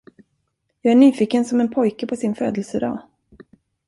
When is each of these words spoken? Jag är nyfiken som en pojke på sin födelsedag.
Jag 0.81 0.91
är 0.91 0.95
nyfiken 0.95 1.45
som 1.45 1.61
en 1.61 1.71
pojke 1.73 2.07
på 2.07 2.15
sin 2.15 2.35
födelsedag. 2.35 2.99